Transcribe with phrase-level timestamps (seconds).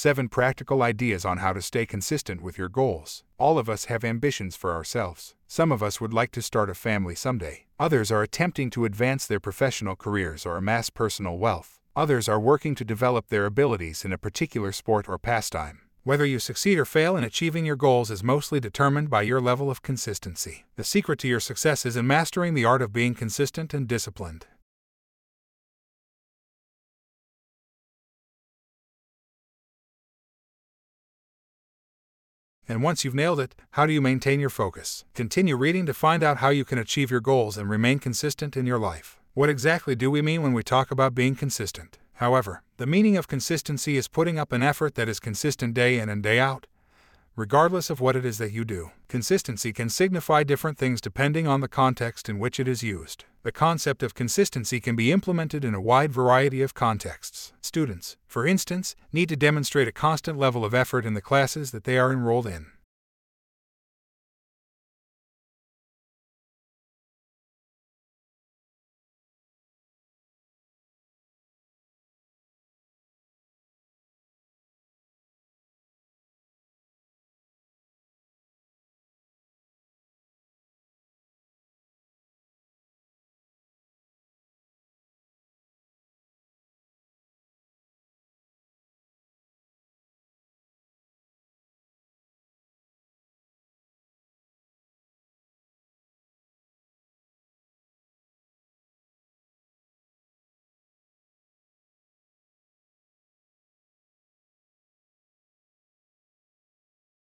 [0.00, 3.22] 7 Practical Ideas on How to Stay Consistent with Your Goals.
[3.36, 5.34] All of us have ambitions for ourselves.
[5.46, 7.66] Some of us would like to start a family someday.
[7.78, 11.80] Others are attempting to advance their professional careers or amass personal wealth.
[11.94, 15.80] Others are working to develop their abilities in a particular sport or pastime.
[16.02, 19.70] Whether you succeed or fail in achieving your goals is mostly determined by your level
[19.70, 20.64] of consistency.
[20.76, 24.46] The secret to your success is in mastering the art of being consistent and disciplined.
[32.70, 35.04] And once you've nailed it, how do you maintain your focus?
[35.12, 38.64] Continue reading to find out how you can achieve your goals and remain consistent in
[38.64, 39.18] your life.
[39.34, 41.98] What exactly do we mean when we talk about being consistent?
[42.14, 46.08] However, the meaning of consistency is putting up an effort that is consistent day in
[46.08, 46.68] and day out,
[47.40, 48.90] regardless of what it is that you do.
[49.08, 53.24] Consistency can signify different things depending on the context in which it is used.
[53.44, 57.54] The concept of consistency can be implemented in a wide variety of contexts.
[57.62, 61.84] Students, for instance, need to demonstrate a constant level of effort in the classes that
[61.84, 62.66] they are enrolled in.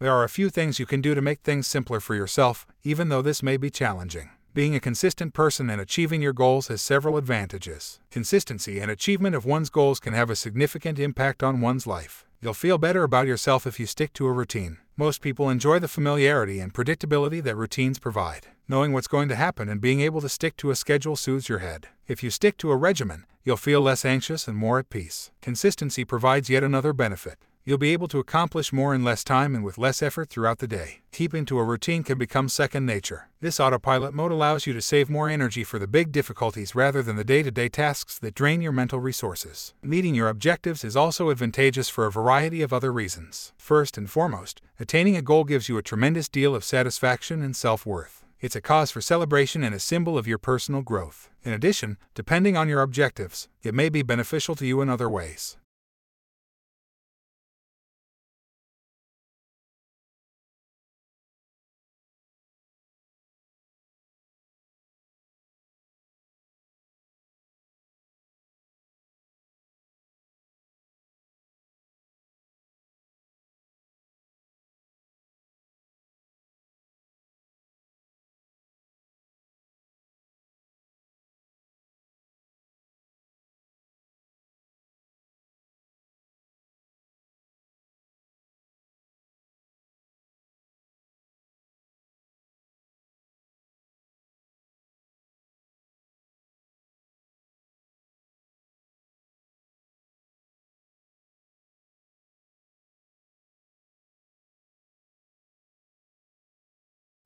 [0.00, 3.10] There are a few things you can do to make things simpler for yourself, even
[3.10, 4.30] though this may be challenging.
[4.54, 8.00] Being a consistent person and achieving your goals has several advantages.
[8.10, 12.24] Consistency and achievement of one's goals can have a significant impact on one's life.
[12.40, 14.78] You'll feel better about yourself if you stick to a routine.
[14.96, 18.46] Most people enjoy the familiarity and predictability that routines provide.
[18.66, 21.58] Knowing what's going to happen and being able to stick to a schedule soothes your
[21.58, 21.88] head.
[22.08, 25.30] If you stick to a regimen, you'll feel less anxious and more at peace.
[25.42, 27.36] Consistency provides yet another benefit.
[27.62, 30.66] You'll be able to accomplish more in less time and with less effort throughout the
[30.66, 31.00] day.
[31.12, 33.28] Keeping to a routine can become second nature.
[33.40, 37.16] This autopilot mode allows you to save more energy for the big difficulties rather than
[37.16, 39.74] the day to day tasks that drain your mental resources.
[39.82, 43.52] Meeting your objectives is also advantageous for a variety of other reasons.
[43.58, 47.84] First and foremost, attaining a goal gives you a tremendous deal of satisfaction and self
[47.84, 48.24] worth.
[48.40, 51.28] It's a cause for celebration and a symbol of your personal growth.
[51.44, 55.58] In addition, depending on your objectives, it may be beneficial to you in other ways.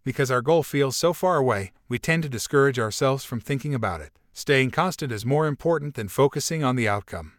[0.04, 4.00] Because our goal feels so far away, we tend to discourage ourselves from thinking about
[4.02, 4.10] it.
[4.34, 7.33] Staying constant is more important than focusing on the outcome.